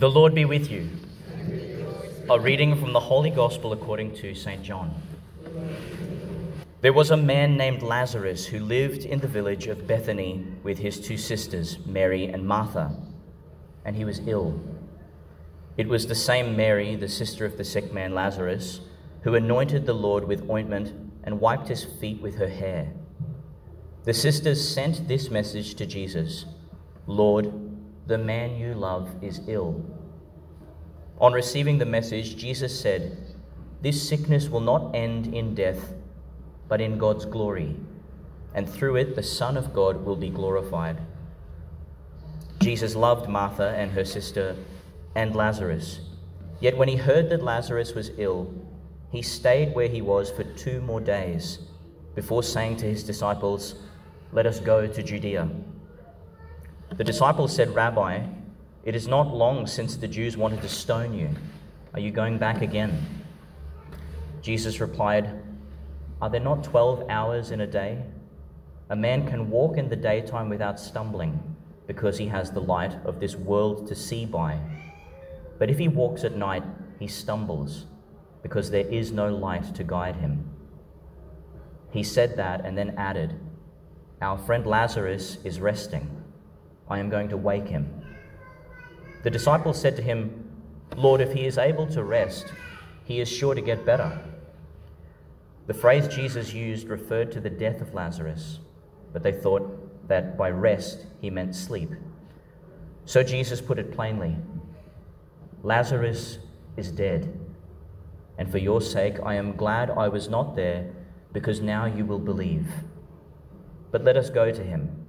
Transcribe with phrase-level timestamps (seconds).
[0.00, 0.90] The Lord be with you.
[2.28, 4.60] A reading from the Holy Gospel according to St.
[4.60, 4.92] John.
[6.80, 11.00] There was a man named Lazarus who lived in the village of Bethany with his
[11.00, 12.92] two sisters, Mary and Martha,
[13.84, 14.60] and he was ill.
[15.76, 18.80] It was the same Mary, the sister of the sick man Lazarus,
[19.22, 20.92] who anointed the Lord with ointment
[21.22, 22.92] and wiped his feet with her hair.
[24.02, 26.46] The sisters sent this message to Jesus
[27.06, 27.73] Lord,
[28.06, 29.82] the man you love is ill.
[31.18, 33.16] On receiving the message, Jesus said,
[33.80, 35.94] This sickness will not end in death,
[36.68, 37.76] but in God's glory,
[38.54, 41.00] and through it the Son of God will be glorified.
[42.60, 44.56] Jesus loved Martha and her sister
[45.14, 46.00] and Lazarus.
[46.60, 48.52] Yet when he heard that Lazarus was ill,
[49.10, 51.58] he stayed where he was for two more days
[52.14, 53.76] before saying to his disciples,
[54.32, 55.48] Let us go to Judea.
[56.96, 58.24] The disciples said, Rabbi,
[58.84, 61.30] it is not long since the Jews wanted to stone you.
[61.94, 63.24] Are you going back again?
[64.42, 65.30] Jesus replied,
[66.20, 68.02] Are there not 12 hours in a day?
[68.90, 73.20] A man can walk in the daytime without stumbling because he has the light of
[73.20, 74.58] this world to see by.
[75.58, 76.64] But if he walks at night,
[76.98, 77.86] he stumbles
[78.42, 80.44] because there is no light to guide him.
[81.90, 83.40] He said that and then added,
[84.20, 86.23] Our friend Lazarus is resting.
[86.88, 88.04] I am going to wake him.
[89.22, 90.50] The disciples said to him,
[90.96, 92.52] Lord, if he is able to rest,
[93.04, 94.20] he is sure to get better.
[95.66, 98.60] The phrase Jesus used referred to the death of Lazarus,
[99.12, 101.90] but they thought that by rest he meant sleep.
[103.06, 104.36] So Jesus put it plainly
[105.62, 106.38] Lazarus
[106.76, 107.40] is dead,
[108.36, 110.90] and for your sake I am glad I was not there,
[111.32, 112.68] because now you will believe.
[113.90, 115.03] But let us go to him.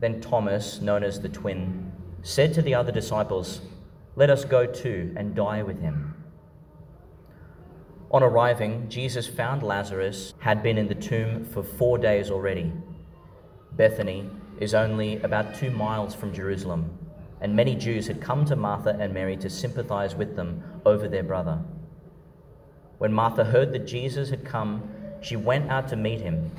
[0.00, 3.60] Then Thomas, known as the twin, said to the other disciples,
[4.16, 6.14] Let us go too and die with him.
[8.10, 12.72] On arriving, Jesus found Lazarus had been in the tomb for four days already.
[13.72, 16.98] Bethany is only about two miles from Jerusalem,
[17.40, 21.22] and many Jews had come to Martha and Mary to sympathize with them over their
[21.22, 21.62] brother.
[22.98, 24.90] When Martha heard that Jesus had come,
[25.20, 26.50] she went out to meet him.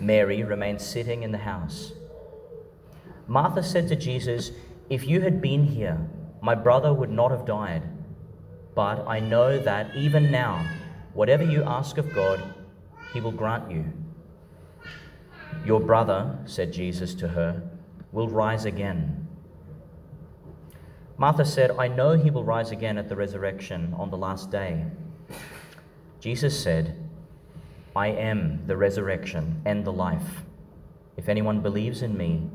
[0.00, 1.92] Mary remained sitting in the house.
[3.26, 4.50] Martha said to Jesus,
[4.90, 5.98] If you had been here,
[6.40, 7.82] my brother would not have died.
[8.74, 10.66] But I know that even now,
[11.14, 12.42] whatever you ask of God,
[13.12, 13.84] he will grant you.
[15.64, 17.62] Your brother, said Jesus to her,
[18.10, 19.28] will rise again.
[21.18, 24.84] Martha said, I know he will rise again at the resurrection on the last day.
[26.20, 26.96] Jesus said,
[27.94, 30.42] I am the resurrection and the life.
[31.16, 32.50] If anyone believes in me,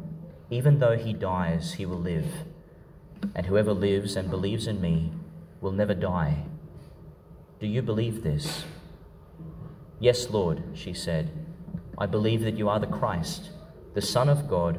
[0.50, 2.28] even though he dies, he will live.
[3.36, 5.12] And whoever lives and believes in me
[5.60, 6.46] will never die.
[7.60, 8.66] Do you believe this?
[10.00, 11.32] Yes, Lord, she said.
[11.98, 13.50] I believe that you are the Christ,
[13.96, 14.78] the Son of God,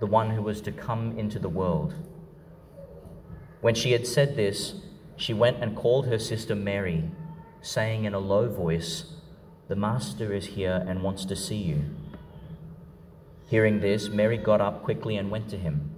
[0.00, 1.94] the one who was to come into the world.
[3.60, 4.74] When she had said this,
[5.16, 7.10] she went and called her sister Mary,
[7.60, 9.14] saying in a low voice,
[9.68, 11.84] The Master is here and wants to see you.
[13.48, 15.90] Hearing this, Mary got up quickly and went to him.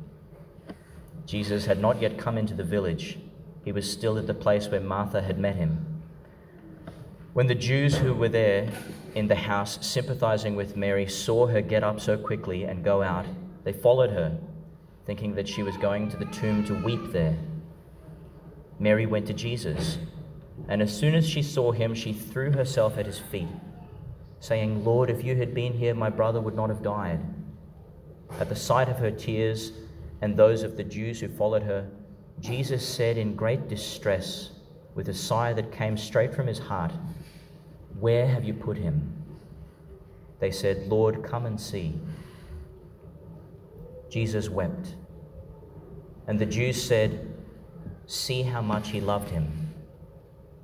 [1.27, 3.19] Jesus had not yet come into the village
[3.65, 6.03] he was still at the place where Martha had met him.
[7.33, 8.71] When the Jews who were there
[9.15, 13.27] in the house, sympathizing with Mary, saw her get up so quickly and go out,
[13.65, 14.37] they followed her,
[15.07, 17.37] thinking that she was going to the tomb to weep there.
[18.79, 19.99] Mary went to Jesus,
[20.69, 23.49] and as soon as she saw him, she threw herself at his feet,
[24.41, 27.21] saying, Lord, if you had been here, my brother would not have died.
[28.39, 29.73] At the sight of her tears
[30.23, 31.89] and those of the Jews who followed her,
[32.41, 34.51] Jesus said in great distress,
[34.95, 36.93] with a sigh that came straight from his heart,
[37.99, 39.13] Where have you put him?
[40.41, 41.95] They said, Lord, come and see.
[44.09, 44.95] Jesus wept.
[46.27, 47.33] And the Jews said,
[48.07, 49.73] See how much he loved him.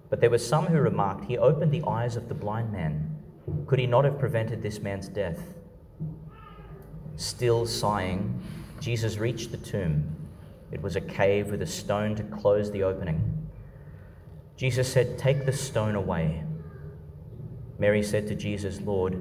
[0.08, 3.16] But there were some who remarked, He opened the eyes of the blind man.
[3.66, 5.38] Could he not have prevented this man's death?
[7.16, 8.40] Still sighing,
[8.80, 10.14] Jesus reached the tomb.
[10.70, 13.48] It was a cave with a stone to close the opening.
[14.56, 16.44] Jesus said, Take the stone away.
[17.78, 19.18] Mary said to Jesus, Lord,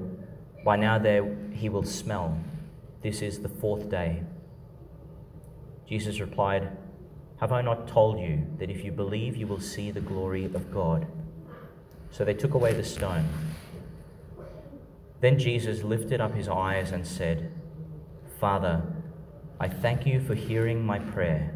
[0.64, 2.38] by now there he will smell.
[3.02, 4.22] This is the fourth day.
[5.86, 6.76] Jesus replied,
[7.38, 10.72] Have I not told you that if you believe, you will see the glory of
[10.72, 11.06] God?
[12.10, 13.28] So they took away the stone.
[15.20, 17.52] Then Jesus lifted up his eyes and said,
[18.40, 18.82] Father,
[19.58, 21.54] I thank you for hearing my prayer.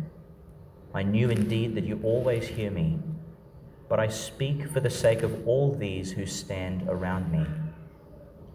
[0.95, 2.99] I knew indeed that you always hear me,
[3.91, 7.45] but I speak for the sake of all these who stand around me,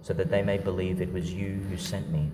[0.02, 2.32] so that they may believe it was you who sent me.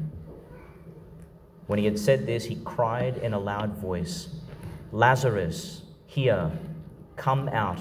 [1.67, 4.29] When he had said this, he cried in a loud voice,
[4.93, 6.51] Lazarus, here,
[7.17, 7.79] come out.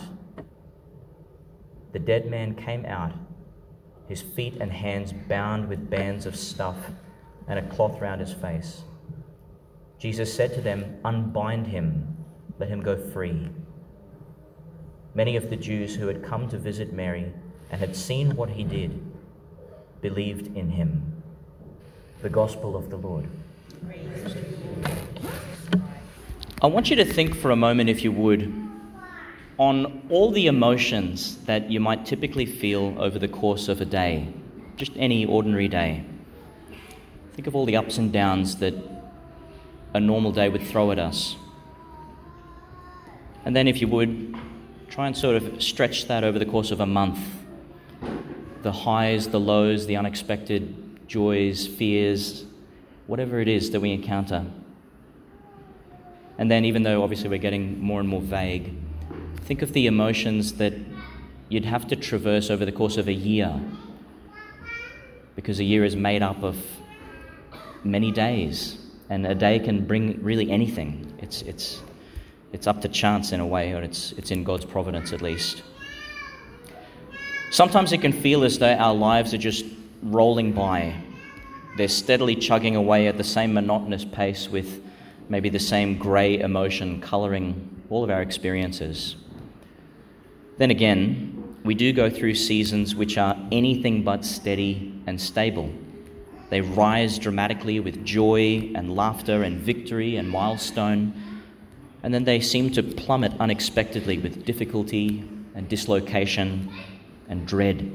[1.92, 3.12] The dead man came out,
[4.08, 6.76] his feet and hands bound with bands of stuff
[7.50, 8.84] and a cloth round his face.
[9.98, 12.16] Jesus said to them, Unbind him,
[12.60, 13.50] let him go free.
[15.14, 17.32] Many of the Jews who had come to visit Mary
[17.70, 19.04] and had seen what he did
[20.00, 21.22] believed in him.
[22.22, 23.28] The Gospel of the Lord.
[26.62, 28.54] I want you to think for a moment, if you would,
[29.58, 34.32] on all the emotions that you might typically feel over the course of a day,
[34.76, 36.04] just any ordinary day.
[37.40, 38.74] Think of all the ups and downs that
[39.94, 41.36] a normal day would throw at us.
[43.46, 44.36] And then, if you would,
[44.90, 47.18] try and sort of stretch that over the course of a month.
[48.60, 52.44] The highs, the lows, the unexpected joys, fears,
[53.06, 54.44] whatever it is that we encounter.
[56.36, 58.74] And then, even though obviously we're getting more and more vague,
[59.46, 60.74] think of the emotions that
[61.48, 63.58] you'd have to traverse over the course of a year.
[65.36, 66.58] Because a year is made up of
[67.84, 68.78] many days,
[69.08, 71.12] and a day can bring really anything.
[71.18, 71.80] It's, it's,
[72.52, 75.62] it's up to chance in a way, or it's, it's in God's providence at least.
[77.50, 79.64] Sometimes it can feel as though our lives are just
[80.02, 80.94] rolling by.
[81.76, 84.82] They're steadily chugging away at the same monotonous pace with
[85.28, 89.16] maybe the same grey emotion colouring all of our experiences.
[90.58, 95.72] Then again, we do go through seasons which are anything but steady and stable.
[96.50, 101.14] They rise dramatically with joy and laughter and victory and milestone,
[102.02, 105.24] and then they seem to plummet unexpectedly with difficulty
[105.54, 106.70] and dislocation
[107.28, 107.92] and dread.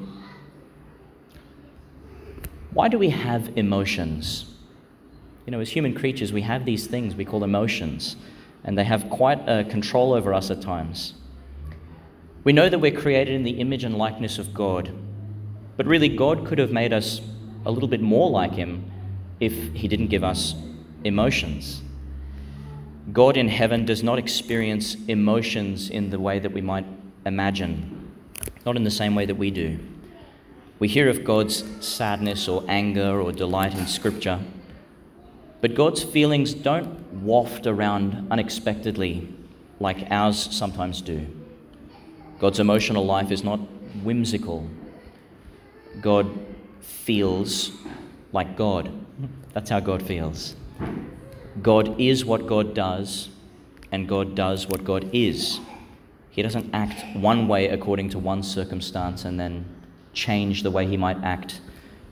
[2.72, 4.54] Why do we have emotions?
[5.46, 8.16] You know, as human creatures, we have these things we call emotions,
[8.64, 11.14] and they have quite a control over us at times.
[12.46, 14.94] We know that we're created in the image and likeness of God,
[15.78, 17.20] but really, God could have made us
[17.66, 18.92] a little bit more like Him
[19.40, 20.56] if He didn't give us
[21.04, 21.82] emotions.
[23.14, 26.86] God in heaven does not experience emotions in the way that we might
[27.26, 28.12] imagine,
[28.66, 29.80] not in the same way that we do.
[30.80, 34.40] We hear of God's sadness or anger or delight in Scripture,
[35.62, 39.28] but God's feelings don't waft around unexpectedly
[39.80, 41.28] like ours sometimes do.
[42.40, 43.60] God's emotional life is not
[44.04, 44.68] whimsical.
[46.02, 46.28] God
[46.86, 47.72] feels
[48.32, 48.92] like God.
[49.54, 50.56] That's how God feels.
[51.62, 53.30] God is what God does,
[53.92, 55.60] and God does what God is.
[56.30, 59.66] He doesn't act one way according to one circumstance and then
[60.14, 61.62] change the way he might act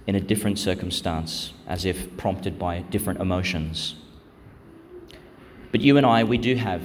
[0.07, 3.95] in a different circumstance, as if prompted by different emotions.
[5.71, 6.83] But you and I, we do have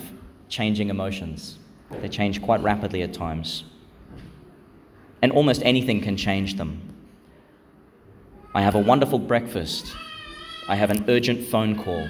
[0.49, 1.59] changing emotions.
[1.91, 3.65] They change quite rapidly at times.
[5.21, 6.95] And almost anything can change them.
[8.59, 9.95] I have a wonderful breakfast.
[10.67, 12.09] I have an urgent phone call.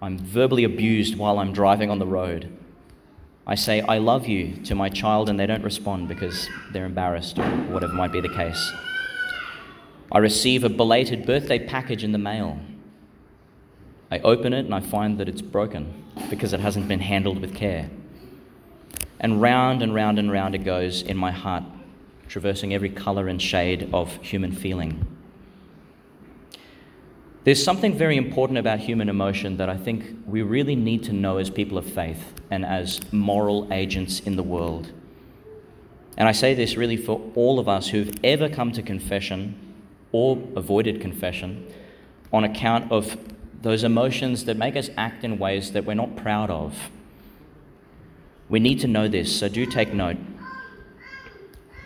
[0.00, 2.56] I'm verbally abused while I'm driving on the road.
[3.48, 7.36] I say, I love you to my child, and they don't respond because they're embarrassed
[7.40, 8.72] or whatever might be the case.
[10.12, 12.60] I receive a belated birthday package in the mail.
[14.08, 17.56] I open it and I find that it's broken because it hasn't been handled with
[17.56, 17.90] care.
[19.18, 21.64] And round and round and round it goes in my heart,
[22.28, 25.09] traversing every colour and shade of human feeling.
[27.42, 31.38] There's something very important about human emotion that I think we really need to know
[31.38, 34.92] as people of faith and as moral agents in the world.
[36.18, 39.58] And I say this really for all of us who've ever come to confession
[40.12, 41.66] or avoided confession
[42.30, 43.16] on account of
[43.62, 46.90] those emotions that make us act in ways that we're not proud of.
[48.50, 50.18] We need to know this, so do take note.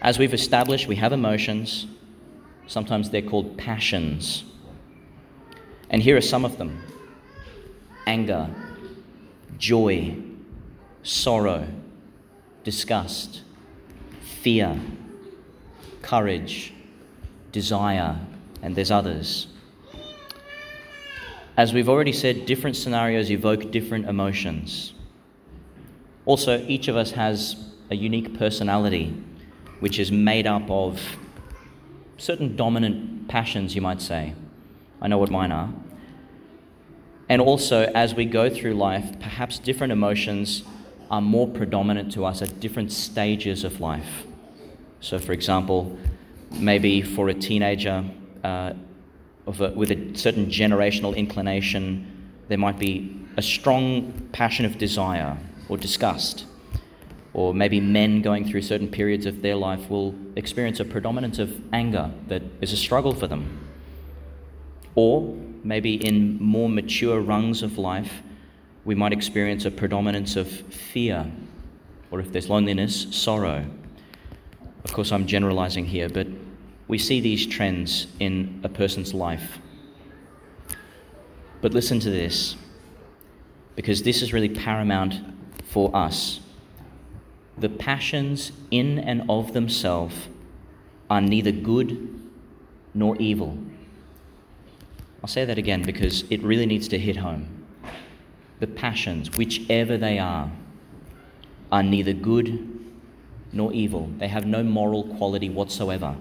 [0.02, 1.87] As we've established, we have emotions.
[2.66, 4.44] Sometimes they're called passions.
[5.94, 6.82] And here are some of them
[8.04, 8.50] anger,
[9.58, 10.16] joy,
[11.04, 11.68] sorrow,
[12.64, 13.42] disgust,
[14.40, 14.76] fear,
[16.02, 16.72] courage,
[17.52, 18.18] desire,
[18.60, 19.46] and there's others.
[21.56, 24.94] As we've already said, different scenarios evoke different emotions.
[26.26, 27.54] Also, each of us has
[27.92, 29.14] a unique personality
[29.78, 31.00] which is made up of
[32.16, 34.34] certain dominant passions, you might say.
[35.00, 35.72] I know what mine are.
[37.35, 40.62] And also, as we go through life, perhaps different emotions
[41.11, 44.23] are more predominant to us at different stages of life.
[45.00, 45.99] So, for example,
[46.53, 48.05] maybe for a teenager
[48.45, 48.75] uh,
[49.49, 52.07] a, with a certain generational inclination,
[52.47, 55.37] there might be a strong passion of desire
[55.69, 56.47] or disgust.
[57.33, 61.61] Or maybe men going through certain periods of their life will experience a predominance of
[61.73, 63.67] anger that is a struggle for them.
[64.95, 68.23] Or maybe in more mature rungs of life,
[68.85, 71.30] we might experience a predominance of fear,
[72.11, 73.64] or if there's loneliness, sorrow.
[74.85, 76.28] Of course, I'm generalizing here, but
[76.87, 79.59] we see these trends in a person's life.
[81.62, 82.56] But listen to this,
[83.75, 85.14] because this is really paramount
[85.64, 86.40] for us.
[87.56, 90.14] The passions in and of themselves
[91.09, 92.21] are neither good
[92.92, 93.56] nor evil.
[95.25, 97.64] I'll say that again because it really needs to hit home.
[98.61, 100.52] The passions, whichever they are,
[101.73, 102.93] are neither good
[103.50, 104.11] nor evil.
[104.19, 106.16] They have no moral quality whatsoever.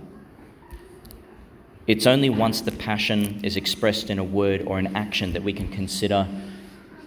[1.85, 5.51] It's only once the passion is expressed in a word or an action that we
[5.51, 6.25] can consider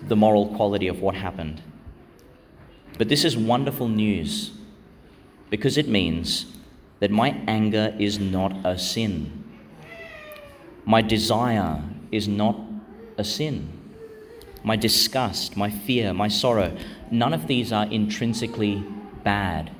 [0.06, 1.62] the moral quality of what happened.
[2.98, 4.50] But this is wonderful news
[5.48, 6.44] because it means
[7.00, 9.45] that my anger is not a sin.
[10.86, 12.58] My desire is not
[13.18, 13.72] a sin.
[14.62, 16.76] My disgust, my fear, my sorrow,
[17.10, 18.84] none of these are intrinsically
[19.24, 19.70] bad.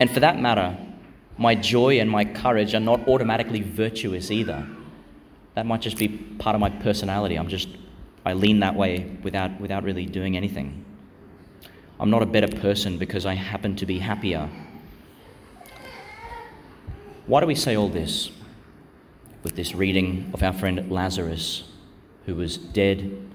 [0.00, 0.76] And for that matter,
[1.36, 4.66] my joy and my courage are not automatically virtuous either.
[5.54, 7.36] That might just be part of my personality.
[7.36, 7.68] I'm just,
[8.24, 10.84] I lean that way without, without really doing anything.
[12.00, 14.48] I'm not a better person because I happen to be happier.
[17.26, 18.30] Why do we say all this?
[19.42, 21.64] With this reading of our friend Lazarus,
[22.26, 23.28] who was dead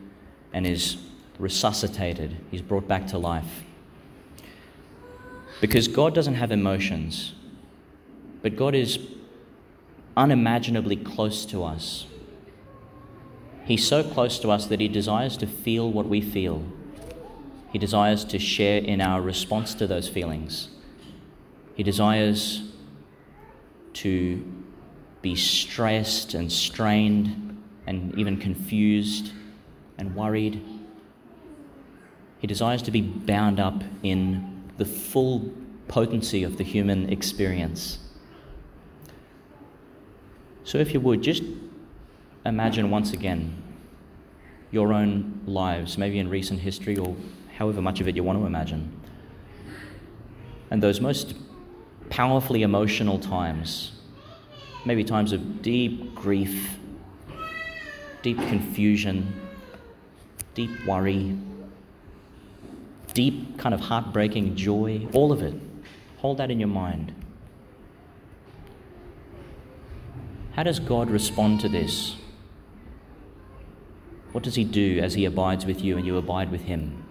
[0.53, 0.97] and is
[1.37, 3.63] resuscitated, he's brought back to life.
[5.59, 7.33] Because God doesn't have emotions.
[8.41, 8.99] But God is
[10.15, 12.05] unimaginably close to us.
[13.65, 16.63] He's so close to us that He desires to feel what we feel.
[17.71, 20.69] He desires to share in our response to those feelings.
[21.75, 22.71] He desires
[23.93, 24.63] to
[25.21, 29.31] be stressed and strained and even confused
[29.97, 30.62] and worried.
[32.39, 35.51] He desires to be bound up in the full
[35.88, 38.00] potency of the human experience.
[40.63, 41.43] So, if you would, just
[42.45, 43.63] imagine once again
[44.71, 47.15] your own lives, maybe in recent history or
[47.57, 48.91] however much of it you want to imagine.
[50.69, 51.36] And those most
[52.09, 53.93] powerfully emotional times,
[54.86, 56.77] maybe times of deep grief,
[58.22, 59.34] deep confusion,
[60.53, 61.38] deep worry,
[63.13, 65.53] deep kind of heartbreaking joy, all of it.
[66.17, 67.13] Hold that in your mind.
[70.53, 72.15] How does God respond to this?
[74.31, 77.03] What does He do as He abides with you and you abide with Him?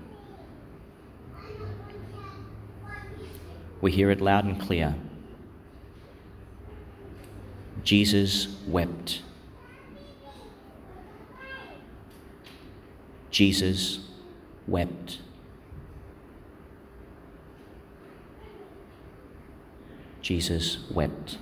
[3.80, 4.96] We hear it loud and clear.
[7.86, 9.22] Jesus wept.
[13.30, 14.00] Jesus
[14.66, 15.18] wept.
[20.20, 21.38] Jesus wept.